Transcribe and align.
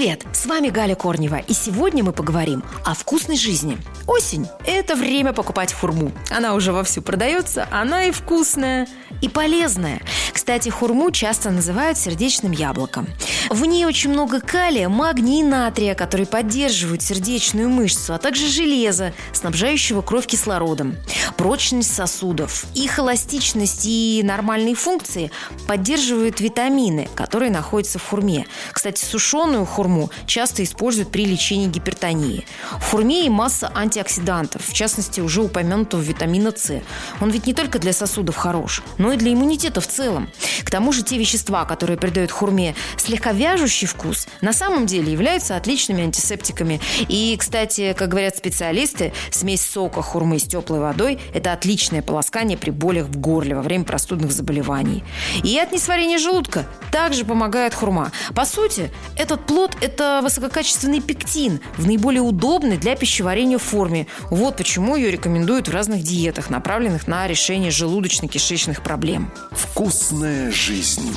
привет! 0.00 0.24
Вами 0.46 0.68
Галя 0.68 0.94
Корнева, 0.94 1.36
и 1.36 1.52
сегодня 1.52 2.04
мы 2.04 2.12
поговорим 2.12 2.62
о 2.84 2.94
вкусной 2.94 3.36
жизни. 3.36 3.78
Осень– 4.06 4.46
это 4.66 4.94
время 4.94 5.32
покупать 5.32 5.72
хурму. 5.72 6.12
Она 6.30 6.54
уже 6.54 6.72
вовсю 6.72 7.02
продается, 7.02 7.66
она 7.70 8.04
и 8.04 8.10
вкусная, 8.10 8.86
и 9.20 9.28
полезная. 9.28 10.00
Кстати, 10.32 10.68
хурму 10.68 11.10
часто 11.10 11.50
называют 11.50 11.98
сердечным 11.98 12.52
яблоком. 12.52 13.06
В 13.50 13.64
ней 13.64 13.84
очень 13.84 14.10
много 14.10 14.40
калия, 14.40 14.88
магния 14.88 15.40
и 15.40 15.42
натрия, 15.42 15.94
которые 15.94 16.26
поддерживают 16.26 17.02
сердечную 17.02 17.68
мышцу, 17.68 18.14
а 18.14 18.18
также 18.18 18.48
железа, 18.48 19.12
снабжающего 19.32 20.02
кровь 20.02 20.26
кислородом. 20.26 20.96
Прочность 21.36 21.94
сосудов, 21.94 22.64
их 22.74 22.98
эластичность 22.98 23.82
и 23.84 24.22
нормальные 24.24 24.74
функции 24.74 25.30
поддерживают 25.66 26.40
витамины, 26.40 27.08
которые 27.14 27.50
находятся 27.50 27.98
в 27.98 28.06
хурме. 28.06 28.46
Кстати, 28.72 29.04
сушеную 29.04 29.66
хурму 29.66 30.10
часто 30.30 30.62
используют 30.62 31.10
при 31.10 31.26
лечении 31.26 31.66
гипертонии. 31.66 32.46
В 32.78 32.90
хурме 32.90 33.26
и 33.26 33.28
масса 33.28 33.70
антиоксидантов, 33.74 34.64
в 34.64 34.72
частности, 34.72 35.20
уже 35.20 35.42
упомянутого 35.42 36.00
витамина 36.00 36.52
С. 36.56 36.82
Он 37.20 37.30
ведь 37.30 37.46
не 37.46 37.52
только 37.52 37.80
для 37.80 37.92
сосудов 37.92 38.36
хорош, 38.36 38.82
но 38.96 39.12
и 39.12 39.16
для 39.16 39.32
иммунитета 39.32 39.80
в 39.80 39.88
целом. 39.88 40.30
К 40.62 40.70
тому 40.70 40.92
же 40.92 41.02
те 41.02 41.18
вещества, 41.18 41.64
которые 41.64 41.98
придают 41.98 42.30
хурме 42.30 42.76
слегка 42.96 43.32
вяжущий 43.32 43.88
вкус, 43.88 44.28
на 44.40 44.52
самом 44.52 44.86
деле 44.86 45.12
являются 45.12 45.56
отличными 45.56 46.04
антисептиками. 46.04 46.80
И, 47.08 47.36
кстати, 47.36 47.92
как 47.98 48.08
говорят 48.08 48.36
специалисты, 48.36 49.12
смесь 49.32 49.66
сока 49.66 50.00
хурмы 50.00 50.38
с 50.38 50.44
теплой 50.44 50.78
водой– 50.78 51.18
это 51.34 51.52
отличное 51.52 52.02
полоскание 52.02 52.56
при 52.56 52.70
болях 52.70 53.06
в 53.06 53.18
горле 53.18 53.56
во 53.56 53.62
время 53.62 53.84
простудных 53.84 54.30
заболеваний. 54.30 55.02
И 55.42 55.58
от 55.58 55.72
несварения 55.72 56.18
желудка 56.18 56.66
также 56.90 57.24
помогает 57.24 57.74
хурма. 57.74 58.12
По 58.34 58.44
сути, 58.44 58.90
этот 59.16 59.46
плод– 59.46 59.76
это 59.80 60.20
высококачественный 60.22 61.00
пектин 61.00 61.60
в 61.76 61.86
наиболее 61.86 62.22
удобной 62.22 62.76
для 62.76 62.96
пищеварения 62.96 63.58
форме. 63.58 64.06
Вот 64.30 64.56
почему 64.56 64.96
ее 64.96 65.10
рекомендуют 65.10 65.68
в 65.68 65.72
разных 65.72 66.02
диетах, 66.02 66.50
направленных 66.50 67.06
на 67.06 67.26
решение 67.26 67.70
желудочно-кишечных 67.70 68.82
проблем. 68.82 69.30
Вкусная 69.52 70.50
жизнь. 70.50 71.16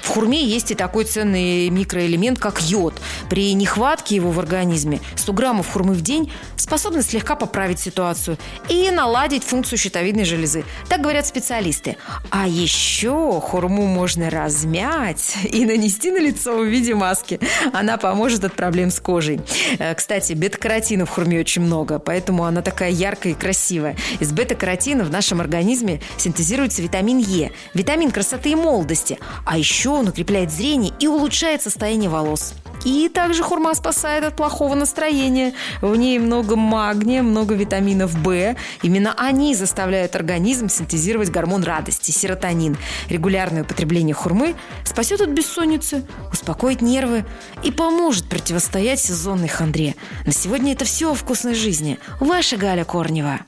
В 0.00 0.08
хурме 0.08 0.44
есть 0.44 0.70
и 0.70 0.74
такой 0.74 1.04
ценный 1.04 1.68
микроэлемент, 1.70 2.38
как 2.38 2.62
йод. 2.62 2.94
При 3.28 3.52
нехватке 3.54 4.16
его 4.16 4.30
в 4.30 4.38
организме 4.38 5.00
100 5.16 5.32
граммов 5.32 5.70
хурмы 5.70 5.94
в 5.94 6.02
день 6.02 6.32
способны 6.56 7.02
слегка 7.02 7.34
поправить 7.34 7.78
ситуацию 7.78 8.38
и 8.68 8.90
наладить 8.90 9.44
функцию 9.44 9.78
щитовидной 9.78 10.24
железы. 10.24 10.64
Так 10.88 11.00
говорят 11.00 11.26
специалисты. 11.26 11.96
А 12.30 12.46
еще 12.46 13.40
хурму 13.40 13.86
можно 13.86 14.30
размять 14.30 15.01
и 15.44 15.64
нанести 15.64 16.10
на 16.10 16.18
лицо 16.18 16.58
в 16.58 16.64
виде 16.64 16.94
маски. 16.94 17.40
Она 17.72 17.96
поможет 17.96 18.44
от 18.44 18.54
проблем 18.54 18.90
с 18.90 19.00
кожей. 19.00 19.40
Э, 19.78 19.94
Кстати, 19.94 20.32
бета-каротина 20.34 21.06
в 21.06 21.10
хурме 21.10 21.40
очень 21.40 21.62
много, 21.62 21.98
поэтому 21.98 22.44
она 22.44 22.62
такая 22.62 22.90
яркая 22.90 23.32
и 23.32 23.36
красивая. 23.36 23.96
Из 24.20 24.32
бета-каротина 24.32 25.04
в 25.04 25.10
нашем 25.10 25.40
организме 25.40 26.00
синтезируется 26.16 26.82
витамин 26.82 27.18
Е, 27.18 27.52
витамин 27.74 28.10
красоты 28.10 28.50
и 28.50 28.54
молодости. 28.54 29.18
А 29.44 29.58
еще 29.58 29.90
он 29.90 30.08
укрепляет 30.08 30.50
зрение 30.50 30.92
и 31.00 31.06
улучшает 31.06 31.62
состояние 31.62 32.10
волос. 32.10 32.54
И 32.84 33.08
также 33.08 33.42
хурма 33.42 33.74
спасает 33.74 34.24
от 34.24 34.36
плохого 34.36 34.74
настроения. 34.74 35.54
В 35.80 35.94
ней 35.94 36.18
много 36.18 36.56
магния, 36.56 37.22
много 37.22 37.54
витаминов 37.54 38.12
В. 38.14 38.56
Именно 38.82 39.14
они 39.16 39.54
заставляют 39.54 40.16
организм 40.16 40.68
синтезировать 40.68 41.30
гормон 41.30 41.62
радости– 41.62 42.10
серотонин. 42.12 42.76
Регулярное 43.08 43.62
употребление 43.62 44.14
хурмы 44.14 44.54
спасет 44.84 45.20
от 45.20 45.30
бессонницы, 45.30 46.04
успокоит 46.32 46.82
нервы 46.82 47.24
и 47.62 47.70
поможет 47.70 48.28
противостоять 48.28 49.00
сезонной 49.00 49.48
хандре. 49.48 49.94
На 50.26 50.32
сегодня 50.32 50.72
это 50.72 50.84
все 50.84 51.12
о 51.12 51.14
вкусной 51.14 51.54
жизни. 51.54 51.98
Ваша 52.20 52.56
Галя 52.56 52.84
Корнева. 52.84 53.40